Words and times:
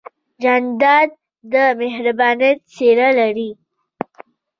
جانداد 0.41 1.09
د 1.53 1.53
مهربانۍ 1.79 2.51
څېرہ 2.73 3.09
لري. 3.19 3.49